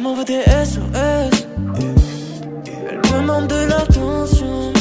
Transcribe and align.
Elle 0.00 0.04
m'envoie 0.04 0.24
des 0.24 0.40
SOS. 0.64 1.46
Elle 2.88 3.00
demande 3.02 3.48
de 3.48 3.66
l'attention. 3.68 4.72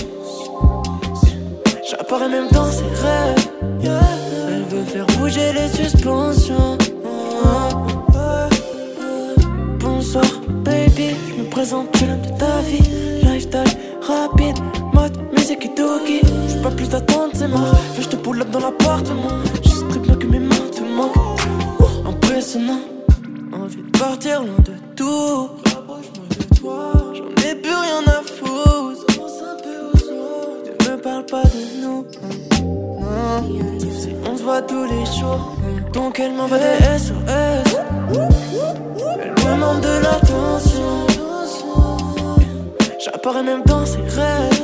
J'apparais 1.90 2.30
même 2.30 2.48
dans 2.54 2.72
ses 2.72 2.86
rêves. 2.86 3.50
Elle 3.84 4.64
veut 4.70 4.86
faire 4.86 5.06
bouger 5.18 5.52
les 5.52 5.68
suspensions. 5.68 6.78
Bonsoir, 9.80 10.24
baby. 10.64 11.10
Je 11.28 11.44
me 11.44 11.50
présente, 11.50 12.00
l'homme 12.00 12.22
de 12.22 12.40
ta 12.40 12.62
vie. 12.62 13.22
Lifestyle 13.22 13.78
rapide, 14.02 14.58
mode 14.94 15.18
musique 15.34 15.66
et 15.66 15.76
doggy. 15.76 16.22
J'ai 16.48 16.62
pas 16.62 16.72
plus 16.72 16.88
d'attente, 16.88 17.32
c'est 17.34 17.50
mort. 17.50 17.76
De 31.38 31.82
nous. 31.82 32.08
On 34.26 34.38
se 34.38 34.44
voit 34.44 34.62
tous 34.64 34.86
les 34.86 35.06
jours. 35.06 35.56
Donc 35.94 36.20
elle 36.20 36.34
m'envoie 36.34 36.58
des 36.58 36.98
SOS. 36.98 37.78
Elle 39.22 39.36
demande 39.36 39.82
de 39.82 40.02
l'attention. 40.04 41.06
J'apparais 43.04 43.44
même 43.44 43.62
dans 43.66 43.86
ses 43.86 44.02
rêves. 44.02 44.64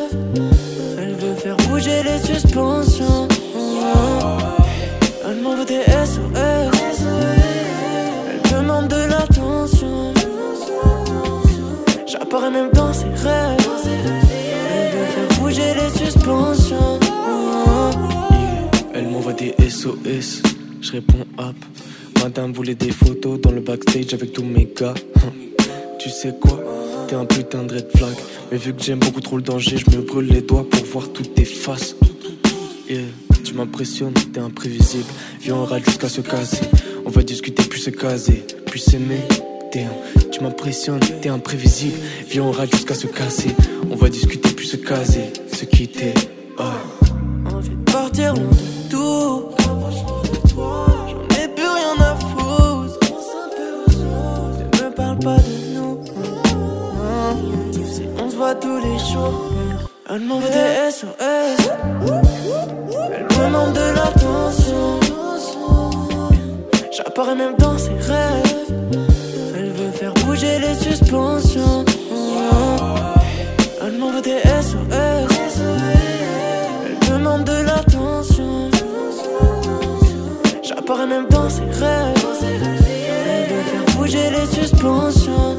Elle 0.98 1.14
veut 1.14 1.36
faire 1.36 1.58
bouger 1.70 2.02
les 2.04 2.18
suspensions. 2.20 3.28
Elle 5.28 5.42
m'envoie 5.42 5.66
des 5.66 5.84
SOS. 5.84 7.04
Elle 8.28 8.52
demande 8.52 8.88
de 8.88 9.08
l'attention. 9.08 10.14
J'apparais 12.08 12.50
même 12.50 12.72
dans 12.74 12.92
ses 12.92 13.06
rêves. 13.06 13.55
Elle 18.96 19.10
m'envoie 19.10 19.34
des 19.34 19.54
SOS, 19.70 20.42
je 20.82 20.92
réponds 20.94 21.26
hop. 21.38 21.56
Madame 22.24 22.52
voulait 22.52 22.74
des 22.74 22.92
photos 22.92 23.40
dans 23.40 23.52
le 23.52 23.62
backstage 23.62 24.12
avec 24.16 24.34
tous 24.34 24.44
mes 24.44 24.68
gars. 24.76 24.96
Hum. 25.18 25.34
Tu 26.00 26.10
sais 26.10 26.34
quoi? 26.42 26.64
T'es 27.08 27.16
un 27.16 27.26
putain 27.26 27.64
de 27.64 27.76
red 27.76 27.88
flag. 27.96 28.16
Mais 28.52 28.58
vu 28.58 28.74
que 28.74 28.82
j'aime 28.82 29.00
beaucoup 29.00 29.22
trop 29.22 29.38
le 29.38 29.44
danger, 29.44 29.78
je 29.78 29.96
me 29.96 30.02
brûle 30.02 30.26
les 30.28 30.42
doigts 30.42 30.68
pour 30.68 30.84
voir 30.86 31.10
toutes 31.10 31.36
tes 31.36 31.46
faces. 31.46 31.96
Yeah, 32.90 33.02
tu 33.44 33.54
m'impressionnes, 33.54 34.14
t'es 34.14 34.40
imprévisible. 34.40 35.06
Viens, 35.42 35.58
on 35.58 35.66
râle 35.66 35.86
jusqu'à 35.86 36.10
se 36.10 36.22
casser. 36.22 36.66
On 37.06 37.12
va 37.12 37.22
discuter, 37.22 37.62
puis 37.64 37.80
se 37.80 37.92
caser, 37.92 38.44
puis 38.66 38.80
s'aimer. 38.80 39.22
Tu 40.32 40.42
m'impressionnes, 40.42 41.02
t'es 41.22 41.28
imprévisible. 41.28 41.98
Viens, 42.30 42.44
on 42.44 42.52
râle 42.52 42.70
jusqu'à 42.72 42.96
se 42.96 43.08
casser. 43.08 43.54
On 43.92 43.96
va 43.96 44.08
discuter, 44.08 44.50
puis 44.50 44.68
se 44.68 44.78
caser, 44.78 45.34
se 45.52 45.66
quitter. 45.66 46.14
Oh. 46.58 46.64
Envie 47.54 47.76
de 47.76 47.92
partir 47.92 48.34
loin 48.36 48.44
de 48.52 48.90
tout. 48.90 49.50
J'en 50.48 51.42
ai 51.42 51.48
plus 51.50 51.68
rien 51.68 51.96
à 52.00 52.16
foutre. 52.16 53.00
Ne 54.74 54.86
me 54.86 54.92
parle 54.94 55.20
pas 55.20 55.38
de 55.38 55.76
nous. 55.76 56.00
On 58.24 58.30
se 58.30 58.36
voit 58.36 58.56
tous 58.56 58.78
les 58.78 58.98
jours. 59.12 59.52
Elle 60.10 60.22
m'envoie 60.22 60.50
des 60.50 60.92
SOS. 60.92 61.70
Elle 63.12 63.28
demande 63.28 63.74
de 63.74 63.94
l'attention. 63.94 65.00
J'apparais 66.92 67.36
même 67.36 67.56
dans 67.58 67.78
ses 67.78 67.90
rêves. 67.90 68.35
Demande 77.10 77.44
de 77.46 77.66
l'attention. 77.66 78.70
Même 81.08 81.28
bouger 83.96 84.18
les 84.32 84.46
suspensions. 84.48 85.56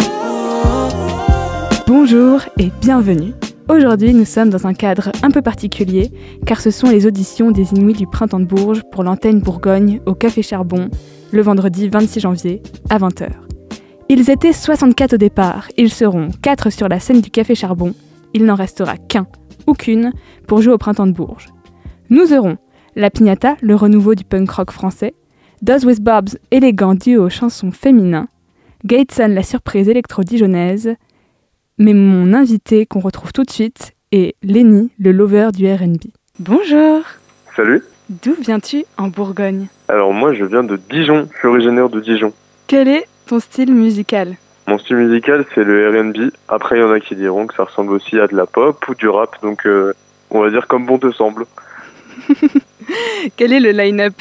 Bonjour 1.87 2.41
et 2.59 2.73
bienvenue. 2.81 3.33
Aujourd'hui, 3.69 4.13
nous 4.13 4.25
sommes 4.25 4.51
dans 4.51 4.67
un 4.67 4.75
cadre 4.75 5.13
un 5.23 5.31
peu 5.31 5.43
particulier, 5.43 6.11
car 6.47 6.61
ce 6.61 6.71
sont 6.71 6.89
les 6.89 7.07
auditions 7.07 7.53
des 7.53 7.75
Inuits 7.75 7.95
du 7.95 8.07
Printemps 8.07 8.41
de 8.41 8.45
Bourges 8.45 8.83
pour 8.91 9.05
l'antenne 9.05 9.41
Bourgogne 9.41 10.01
au 10.07 10.15
Café 10.15 10.43
Charbon, 10.43 10.89
le 11.31 11.43
vendredi 11.43 11.89
26 11.89 12.21
janvier 12.21 12.63
à 12.91 12.99
20h. 12.99 13.46
Ils 14.09 14.31
étaient 14.31 14.53
64 14.53 15.15
au 15.15 15.17
départ, 15.17 15.67
ils 15.77 15.91
seront 15.91 16.29
4 16.41 16.71
sur 16.71 16.89
la 16.89 17.01
scène 17.01 17.21
du 17.21 17.31
Café 17.31 17.57
Charbon, 17.57 17.93
il 18.35 18.45
n'en 18.45 18.55
restera 18.55 18.97
qu'un 18.97 19.27
ou 19.67 19.73
qu'une 19.73 20.13
pour 20.47 20.63
jouer 20.63 20.73
au 20.73 20.79
Printemps 20.79 21.09
de 21.09 21.13
Bourges. 21.13 21.49
Nous 22.09 22.33
aurons 22.33 22.57
La 22.95 23.11
Pignata, 23.11 23.57
le 23.63 23.75
renouveau 23.75 24.15
du 24.15 24.23
punk 24.23 24.49
rock 24.49 24.71
français, 24.71 25.15
Does 25.61 25.85
with 25.85 26.01
Bob's, 26.01 26.39
élégant 26.53 26.95
duo 26.95 27.29
chansons 27.29 27.73
féminin, 27.73 28.29
Gateson, 28.85 29.27
la 29.27 29.43
surprise 29.43 29.89
électro-dijonnaise, 29.89 30.95
mais 31.79 31.93
mon 31.93 32.33
invité 32.33 32.87
qu'on 32.87 33.01
retrouve 33.01 33.33
tout 33.33 33.43
de 33.43 33.51
suite 33.51 33.93
est 34.13 34.37
Lenny, 34.45 34.93
le 35.01 35.11
lover 35.11 35.49
du 35.53 35.67
RB. 35.67 35.97
Bonjour 36.39 37.03
Salut. 37.57 37.83
D'où 38.09 38.37
viens-tu 38.41 38.85
en 38.99 39.09
Bourgogne? 39.09 39.67
Alors 39.89 40.13
moi 40.13 40.33
je 40.33 40.45
viens 40.45 40.63
de 40.63 40.79
Dijon, 40.91 41.29
je 41.33 41.39
suis 41.39 41.49
originaire 41.49 41.89
de 41.89 41.99
Dijon. 42.01 42.33
Quel 42.69 42.87
est 42.87 43.09
ton 43.27 43.41
style 43.41 43.73
musical 43.75 44.37
Mon 44.67 44.79
style 44.79 44.97
musical 44.97 45.45
c'est 45.55 45.65
le 45.65 45.89
R&B. 45.91 46.31
Après 46.49 46.77
il 46.77 46.81
y 46.81 46.85
en 46.85 46.91
a 46.93 47.01
qui 47.01 47.15
diront 47.17 47.47
que 47.47 47.55
ça 47.55 47.65
ressemble 47.65 47.93
aussi 47.93 48.19
à 48.21 48.27
de 48.27 48.37
la 48.37 48.47
pop 48.47 48.87
ou 48.89 48.95
du 48.95 49.09
rap, 49.09 49.37
donc 49.43 49.67
euh, 49.67 49.93
on 50.31 50.41
va 50.41 50.51
dire 50.51 50.67
comme 50.67 50.87
bon 50.87 50.99
te 50.99 51.11
semble. 51.13 51.47
Quel 53.37 53.53
est 53.53 53.61
le 53.61 53.71
line-up? 53.71 54.15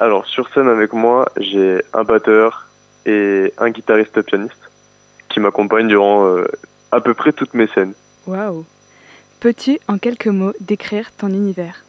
Alors 0.00 0.26
sur 0.26 0.48
scène 0.52 0.68
avec 0.68 0.92
moi 0.92 1.28
j'ai 1.38 1.82
un 1.92 2.04
batteur 2.04 2.68
et 3.06 3.52
un 3.58 3.70
guitariste 3.70 4.20
pianiste 4.22 4.70
qui 5.28 5.40
m'accompagnent 5.40 5.88
durant 5.88 6.26
euh, 6.26 6.46
à 6.90 7.00
peu 7.00 7.14
près 7.14 7.32
toutes 7.32 7.54
mes 7.54 7.66
scènes. 7.68 7.94
Waouh 8.26 8.64
Peux-tu 9.40 9.78
en 9.88 9.98
quelques 9.98 10.28
mots 10.28 10.52
décrire 10.60 11.10
ton 11.16 11.28
univers? 11.28 11.82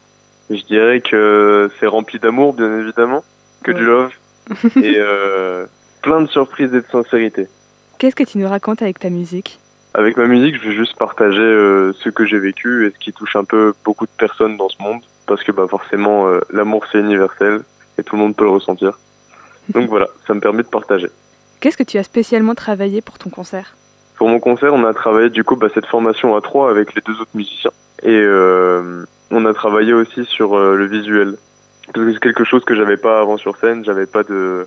Je 0.50 0.62
dirais 0.62 1.00
que 1.00 1.70
c'est 1.78 1.86
rempli 1.86 2.18
d'amour 2.18 2.52
bien 2.52 2.80
évidemment, 2.80 3.24
que 3.62 3.70
Ouais. 3.70 3.78
du 3.78 3.84
love 3.84 4.10
et 4.76 4.96
euh, 4.98 5.66
plein 6.04 6.20
de 6.20 6.28
surprises 6.28 6.72
et 6.74 6.82
de 6.82 6.86
sincérité. 6.92 7.48
Qu'est-ce 7.98 8.14
que 8.14 8.24
tu 8.24 8.36
nous 8.36 8.48
racontes 8.48 8.82
avec 8.82 8.98
ta 8.98 9.08
musique? 9.08 9.58
Avec 9.94 10.18
ma 10.18 10.26
musique, 10.26 10.60
je 10.60 10.68
veux 10.68 10.74
juste 10.74 10.96
partager 10.98 11.40
euh, 11.40 11.94
ce 11.94 12.10
que 12.10 12.26
j'ai 12.26 12.38
vécu 12.38 12.86
et 12.86 12.90
ce 12.90 12.98
qui 12.98 13.12
touche 13.12 13.36
un 13.36 13.44
peu 13.44 13.72
beaucoup 13.84 14.04
de 14.04 14.10
personnes 14.18 14.58
dans 14.58 14.68
ce 14.68 14.76
monde, 14.82 15.00
parce 15.26 15.42
que 15.42 15.50
bah 15.50 15.66
forcément, 15.68 16.28
euh, 16.28 16.40
l'amour 16.52 16.84
c'est 16.92 16.98
universel 16.98 17.62
et 17.96 18.02
tout 18.02 18.16
le 18.16 18.22
monde 18.22 18.36
peut 18.36 18.44
le 18.44 18.50
ressentir. 18.50 18.98
Donc 19.70 19.88
voilà, 19.88 20.08
ça 20.26 20.34
me 20.34 20.40
permet 20.40 20.62
de 20.62 20.68
partager. 20.68 21.08
Qu'est-ce 21.60 21.78
que 21.78 21.84
tu 21.84 21.96
as 21.96 22.02
spécialement 22.02 22.54
travaillé 22.54 23.00
pour 23.00 23.16
ton 23.16 23.30
concert? 23.30 23.74
Pour 24.16 24.28
mon 24.28 24.40
concert, 24.40 24.74
on 24.74 24.84
a 24.84 24.92
travaillé 24.92 25.30
du 25.30 25.42
coup 25.42 25.56
bah, 25.56 25.68
cette 25.72 25.86
formation 25.86 26.36
à 26.36 26.42
trois 26.42 26.70
avec 26.70 26.94
les 26.94 27.00
deux 27.00 27.18
autres 27.18 27.34
musiciens 27.34 27.72
et 28.02 28.20
euh, 28.20 29.06
on 29.30 29.46
a 29.46 29.54
travaillé 29.54 29.94
aussi 29.94 30.26
sur 30.26 30.58
le 30.58 30.84
visuel. 30.84 31.36
Parce 31.94 32.06
que 32.06 32.12
c'est 32.12 32.20
quelque 32.20 32.44
chose 32.44 32.64
que 32.64 32.74
j'avais 32.74 32.98
pas 32.98 33.20
avant 33.20 33.38
sur 33.38 33.56
scène, 33.56 33.84
j'avais 33.84 34.06
pas 34.06 34.22
de 34.22 34.66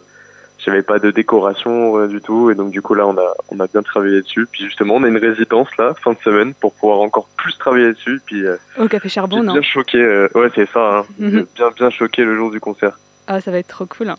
j'avais 0.60 0.82
pas 0.82 1.00
de 1.00 1.12
décoration 1.12 1.94
rien 1.94 2.08
du 2.08 2.20
tout 2.22 2.50
et 2.52 2.56
donc 2.56 2.72
du 2.72 2.82
coup 2.82 2.94
là 2.94 3.06
on 3.08 3.18
a 3.18 3.34
on 3.50 3.60
a 3.60 3.68
bien 3.68 3.82
travaillé 3.84 4.22
dessus 4.22 4.48
puis 4.52 4.66
justement 4.66 4.96
on 4.96 5.04
a 5.04 5.08
une 5.08 5.18
résidence 5.18 5.70
là 5.78 5.94
fin 6.04 6.14
de 6.14 6.18
semaine 6.20 6.54
pour 6.56 6.74
pouvoir 6.74 7.00
encore 7.00 7.28
plus 7.38 7.58
travailler 7.58 7.94
dessus 7.94 8.20
puis 8.26 8.46
euh, 8.46 8.58
Au 8.78 8.88
Café 8.88 9.08
Charbon, 9.10 9.44
non 9.44 9.54
bien 9.54 9.62
choqué, 9.62 10.00
euh, 10.00 10.28
ouais 10.36 10.50
c'est 10.56 10.70
ça, 10.72 11.00
hein. 11.00 11.06
Mhm. 11.20 11.46
Bien 11.56 11.70
bien 11.76 11.90
choqué 11.90 12.24
le 12.24 12.36
jour 12.36 12.52
du 12.52 12.60
concert. 12.60 12.98
Ah, 13.28 13.40
ça 13.42 13.52
va 13.52 13.60
être 13.60 13.68
trop 13.68 13.86
cool. 13.86 14.10
hein. 14.10 14.16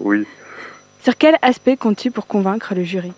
Oui. 0.00 0.26
Sur 1.02 1.16
quel 1.18 1.36
aspect 1.42 1.76
comptes-tu 1.76 2.10
pour 2.10 2.26
convaincre 2.26 2.74
le 2.74 2.82
jury? 2.82 3.12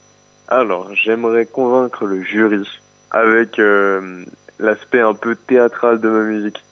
Alors 0.48 0.90
j'aimerais 0.94 1.46
convaincre 1.46 2.04
le 2.04 2.22
jury 2.22 2.68
avec 3.12 3.58
euh, 3.58 4.24
l'aspect 4.58 5.00
un 5.00 5.14
peu 5.14 5.36
théâtral 5.36 6.00
de 6.00 6.08
ma 6.08 6.22
musique. 6.24 6.62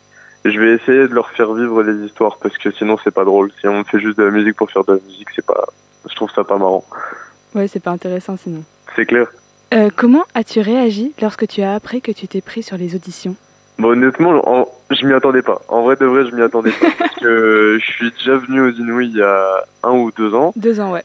Je 0.45 0.59
vais 0.61 0.73
essayer 0.75 1.09
de 1.09 1.15
leur 1.15 1.31
faire 1.31 1.55
vivre 1.55 1.83
les 1.83 2.05
histoires 2.05 2.37
parce 2.39 2.59
que 2.59 2.71
sinon 2.73 2.99
c'est 3.03 3.15
pas 3.15 3.25
drôle. 3.25 3.51
Si 3.61 3.67
on 3.69 3.83
fait 3.85 3.99
juste 4.01 4.19
de 4.19 4.25
la 4.25 4.31
musique 4.31 4.57
pour 4.57 4.71
faire 4.71 4.85
de 4.85 4.93
la 4.93 4.99
musique, 5.07 5.29
c'est 5.35 5.45
pas, 5.47 5.65
je 6.09 6.15
trouve 6.15 6.31
ça 6.35 6.45
pas 6.45 6.57
marrant. 6.59 6.85
Ouais, 7.55 7.69
c'est 7.69 7.81
pas 7.81 7.91
intéressant 7.91 8.37
sinon. 8.37 8.63
C'est 8.97 9.07
clair. 9.07 9.29
Euh, 9.73 9.91
comment 9.95 10.25
as-tu 10.35 10.61
réagi 10.61 11.13
lorsque 11.21 11.47
tu 11.49 11.63
as 11.63 11.75
appris 11.75 12.01
que 12.01 12.13
tu 12.13 12.29
t'es 12.29 12.41
pris 12.41 12.63
sur 12.63 12.77
les 12.77 12.95
auditions? 12.95 13.35
Bon, 13.79 13.89
honnêtement, 13.89 14.41
en- 14.49 14.69
je 14.91 15.05
m'y 15.07 15.13
attendais 15.15 15.43
pas. 15.43 15.61
En 15.69 15.83
vrai 15.83 15.97
de 15.97 16.05
vrai, 16.07 16.25
je 16.31 16.35
m'y 16.35 16.43
attendais 16.43 16.71
pas 16.71 16.87
parce 16.99 17.15
que 17.17 17.79
je 17.81 17.91
suis 17.91 18.11
déjà 18.13 18.37
venu 18.37 18.61
aux 18.61 18.71
Inouïs 18.71 19.11
il 19.11 19.17
y 19.17 19.23
a 19.23 19.65
un 19.83 19.93
ou 19.93 20.13
deux 20.13 20.35
ans. 20.35 20.53
Deux 20.57 20.79
ans, 20.81 20.93
ouais. 20.93 21.05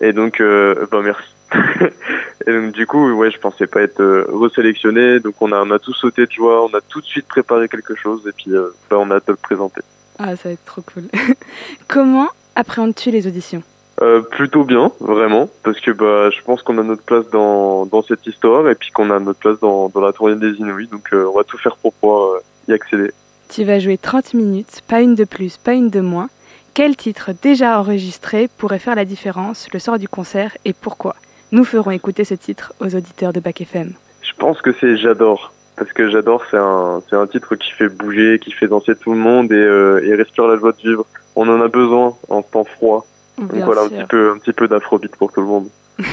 Et 0.00 0.12
donc, 0.12 0.40
euh, 0.40 0.86
bah 0.90 1.00
merci. 1.02 1.22
et 2.46 2.52
donc 2.52 2.72
du 2.72 2.86
coup, 2.86 3.12
ouais, 3.12 3.30
je 3.30 3.38
pensais 3.38 3.66
pas 3.66 3.82
être 3.82 4.00
euh, 4.00 4.26
resélectionné. 4.32 5.20
Donc 5.20 5.34
on 5.40 5.52
a, 5.52 5.62
on 5.62 5.70
a 5.70 5.78
tout 5.78 5.94
sauté 5.94 6.26
de 6.26 6.32
joie, 6.32 6.64
on 6.64 6.74
a 6.76 6.80
tout 6.80 7.00
de 7.00 7.06
suite 7.06 7.26
préparé 7.26 7.68
quelque 7.68 7.94
chose 7.94 8.22
et 8.28 8.32
puis 8.32 8.52
euh, 8.54 8.68
bah, 8.90 8.96
on 8.98 9.10
a 9.10 9.16
hâte 9.16 9.26
de 9.28 9.32
le 9.32 9.36
présenter. 9.36 9.80
Ah, 10.18 10.34
ça 10.36 10.48
va 10.48 10.52
être 10.52 10.64
trop 10.64 10.82
cool. 10.82 11.04
Comment 11.88 12.28
appréhendes-tu 12.56 13.10
les 13.10 13.26
auditions? 13.26 13.62
Euh, 14.00 14.20
plutôt 14.20 14.62
bien, 14.62 14.92
vraiment, 15.00 15.48
parce 15.64 15.80
que 15.80 15.90
bah, 15.90 16.30
je 16.30 16.40
pense 16.42 16.62
qu'on 16.62 16.78
a 16.78 16.82
notre 16.84 17.02
place 17.02 17.28
dans, 17.30 17.84
dans 17.86 18.02
cette 18.02 18.24
histoire 18.26 18.68
et 18.68 18.76
puis 18.76 18.92
qu'on 18.92 19.10
a 19.10 19.18
notre 19.18 19.40
place 19.40 19.58
dans, 19.58 19.88
dans 19.88 20.00
la 20.00 20.12
tournée 20.12 20.36
des 20.36 20.56
Inouïs. 20.58 20.88
Donc 20.88 21.12
euh, 21.12 21.28
on 21.28 21.36
va 21.36 21.42
tout 21.42 21.58
faire 21.58 21.76
pour 21.76 21.92
pouvoir 21.94 22.34
euh, 22.34 22.42
y 22.68 22.72
accéder. 22.72 23.10
Tu 23.48 23.64
vas 23.64 23.80
jouer 23.80 23.98
30 23.98 24.34
minutes, 24.34 24.82
pas 24.86 25.00
une 25.00 25.16
de 25.16 25.24
plus, 25.24 25.56
pas 25.56 25.72
une 25.72 25.90
de 25.90 26.00
moins. 26.00 26.28
Quel 26.74 26.96
titre 26.96 27.30
déjà 27.42 27.80
enregistré 27.80 28.48
pourrait 28.56 28.78
faire 28.78 28.94
la 28.94 29.04
différence 29.04 29.66
le 29.72 29.80
soir 29.80 29.98
du 29.98 30.06
concert 30.06 30.56
et 30.64 30.74
pourquoi? 30.74 31.16
Nous 31.50 31.64
ferons 31.64 31.90
écouter 31.90 32.22
ce 32.22 32.34
titre 32.34 32.72
aux 32.80 32.94
auditeurs 32.94 33.32
de 33.32 33.40
Bac 33.40 33.60
FM. 33.60 33.94
Je 34.22 34.32
pense 34.38 34.62
que 34.62 34.70
c'est 34.80 34.96
J'adore. 34.96 35.52
Parce 35.76 35.92
que 35.92 36.08
J'adore, 36.08 36.44
c'est 36.50 36.58
un, 36.58 37.02
c'est 37.08 37.16
un 37.16 37.26
titre 37.26 37.56
qui 37.56 37.72
fait 37.72 37.88
bouger, 37.88 38.38
qui 38.38 38.52
fait 38.52 38.68
danser 38.68 38.94
tout 38.94 39.12
le 39.12 39.18
monde 39.18 39.50
et, 39.50 40.06
et 40.06 40.14
respire 40.14 40.46
la 40.46 40.56
joie 40.56 40.72
de 40.72 40.88
vivre. 40.88 41.04
On 41.34 41.48
en 41.48 41.60
a 41.60 41.68
besoin 41.68 42.16
en 42.28 42.42
temps 42.42 42.64
froid. 42.64 43.04
Donc 43.38 43.50
voilà, 43.64 43.82
un 43.82 43.88
petit 43.88 44.06
peu, 44.08 44.32
un 44.32 44.38
petit 44.38 44.52
peu 44.52 44.68
d'afrobeat 44.68 45.14
pour 45.16 45.32
tout 45.32 45.40
le 45.40 45.46
monde. 45.46 45.68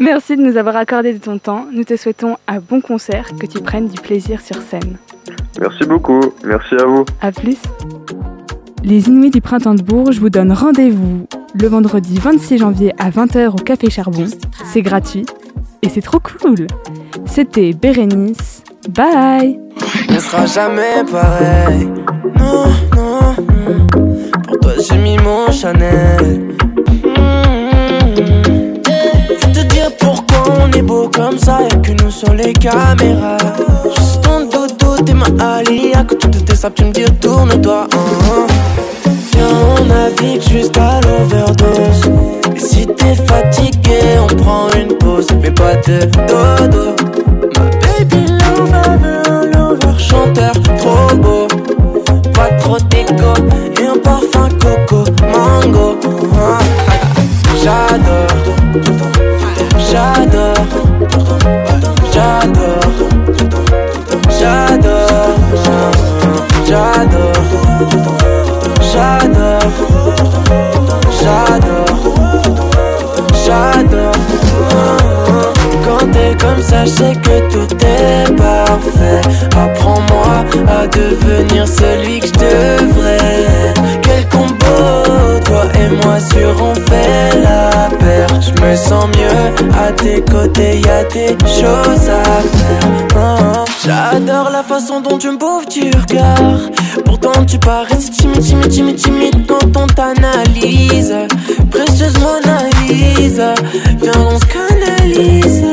Merci 0.00 0.36
de 0.36 0.42
nous 0.42 0.56
avoir 0.56 0.76
accordé 0.76 1.12
de 1.12 1.18
ton 1.18 1.38
temps. 1.38 1.66
Nous 1.72 1.84
te 1.84 1.96
souhaitons 1.96 2.36
un 2.48 2.58
bon 2.58 2.80
concert, 2.80 3.30
que 3.40 3.46
tu 3.46 3.60
prennes 3.60 3.88
du 3.88 4.00
plaisir 4.00 4.40
sur 4.40 4.56
scène. 4.56 4.96
Merci 5.60 5.84
beaucoup. 5.84 6.20
Merci 6.44 6.74
à 6.74 6.84
vous. 6.84 7.04
À 7.20 7.32
plus. 7.32 7.56
Les 8.82 9.08
Inuits 9.08 9.30
du 9.30 9.40
Printemps 9.40 9.74
de 9.74 9.82
Bourges 9.82 10.18
vous 10.18 10.30
donnent 10.30 10.52
rendez-vous 10.52 11.26
le 11.54 11.68
vendredi 11.68 12.18
26 12.18 12.58
janvier 12.58 12.92
à 12.98 13.10
20h 13.10 13.52
au 13.52 13.62
Café 13.62 13.88
Charbon. 13.88 14.26
C'est 14.64 14.82
gratuit 14.82 15.24
et 15.82 15.88
c'est 15.88 16.02
trop 16.02 16.18
cool. 16.20 16.66
C'était 17.24 17.72
Bérénice. 17.72 18.62
Bye. 18.90 19.58
Ne 20.10 20.18
sera 20.18 20.44
jamais 20.46 21.02
pareil. 21.10 21.88
Non. 22.38 22.93
Mon 25.34 25.50
Chanel. 25.50 26.40
Faut 29.40 29.52
te 29.52 29.62
dire 29.74 29.90
pourquoi 29.98 30.42
on 30.62 30.70
est 30.72 30.82
beau 30.82 31.10
comme 31.12 31.38
ça. 31.38 31.58
Y'a 31.62 31.76
que 31.78 31.92
nous 32.02 32.10
sur 32.10 32.32
les 32.32 32.52
caméras. 32.52 33.38
Juste 33.96 34.22
ton 34.22 34.40
dodo, 34.52 35.02
t'es 35.04 35.14
ma 35.14 35.26
alia. 35.56 36.04
Que 36.04 36.14
toutes 36.14 36.44
tes 36.44 36.54
sables, 36.54 36.76
tu 36.76 36.84
me 36.84 36.92
dis 36.92 37.04
tourne-toi. 37.20 37.88
Viens, 39.32 39.54
on 39.76 39.84
navigue 39.84 40.42
jusqu'à 40.42 41.00
l'overdose. 41.04 42.04
Et 42.54 42.60
si 42.60 42.86
t'es 42.86 43.16
fatigué, 43.16 44.00
on 44.22 44.36
prend 44.36 44.68
une 44.80 44.96
pause. 44.98 45.26
Mais 45.42 45.50
pas 45.50 45.74
de 45.86 45.96
dodo. 46.28 46.83
J'adore, 57.74 58.28
j'adore, 59.90 60.54
j'adore, 62.12 62.92
j'adore, 64.38 65.34
j'adore, 66.68 67.32
j'adore, 68.92 69.72
j'adore, 71.20 72.04
j'adore. 73.44 74.12
Quand 75.84 76.04
t'es 76.12 76.32
comme 76.40 76.62
ça, 76.62 76.84
je 76.84 76.90
sais 76.90 77.14
que 77.14 77.36
tout 77.50 77.76
est 77.84 78.32
parfait. 78.36 79.20
Apprends-moi 79.56 80.44
à 80.68 80.86
devenir 80.86 81.66
celui 81.66 82.20
que 82.20 82.26
je 82.28 82.32
me 88.74 88.76
sens 88.76 89.06
mieux 89.16 89.70
à 89.78 89.92
tes 89.92 90.20
côtés, 90.22 90.80
y 90.80 90.88
a 90.88 91.04
des 91.04 91.36
choses 91.46 92.08
à 92.08 92.24
faire. 92.24 92.90
Oh, 93.16 93.64
J'adore 93.84 94.50
la 94.50 94.64
façon 94.64 95.00
dont 95.00 95.16
tu 95.16 95.28
me 95.30 95.36
bouffes 95.36 95.68
du 95.68 95.90
regard. 95.96 96.58
Pourtant 97.04 97.44
tu 97.46 97.58
parais 97.58 97.96
si 98.00 98.10
timide, 98.10 98.40
timide, 98.40 98.68
timide, 98.68 98.96
timide 98.96 99.46
quand 99.46 99.80
on 99.80 99.86
t'analyse. 99.86 101.14
Précieuse 101.70 102.18
Mona 102.18 102.62
Lisa, 102.88 103.54
viens 104.02 104.20
on 104.28 104.38
se 104.40 104.46
canalise. 104.46 105.64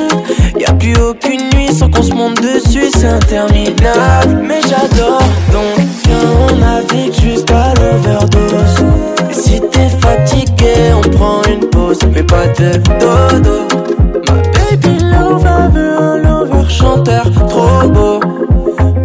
Y'a 0.59 0.73
plus 0.73 0.95
aucune 0.97 1.49
nuit 1.55 1.73
sans 1.73 1.89
qu'on 1.89 2.03
se 2.03 2.13
monte 2.13 2.39
dessus, 2.39 2.91
c'est 2.93 3.07
interminable. 3.07 4.43
Mais 4.43 4.61
j'adore, 4.61 5.23
donc 5.51 5.87
viens 6.05 6.29
on 6.49 6.55
navigue 6.55 7.13
jusqu'à 7.19 7.73
l'overdose. 7.79 8.85
Et 9.29 9.33
si 9.33 9.59
t'es 9.59 9.89
fatigué, 10.01 10.20
mais 12.13 12.23
pas 12.23 12.47
de 12.47 12.71
dodo. 12.99 13.67
Ma 14.27 14.35
baby 14.53 15.03
lover 15.03 15.69
veut 15.73 15.97
un 15.97 16.17
lover 16.17 16.69
chanteur 16.69 17.25
trop 17.49 17.87
beau. 17.87 18.19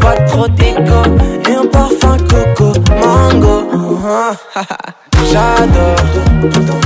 Pas 0.00 0.16
trop 0.28 0.48
d'égo 0.48 1.02
et 1.48 1.54
un 1.54 1.66
parfum 1.66 2.16
coco 2.28 2.72
mango. 3.00 3.98
J'adore. 5.32 6.85